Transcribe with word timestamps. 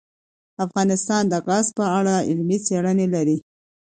افغانستان 0.65 1.23
د 1.27 1.33
ګاز 1.47 1.67
په 1.77 1.85
اړه 1.97 2.15
علمي 2.29 2.57
څېړنې 2.65 3.07
لري. 3.15 3.37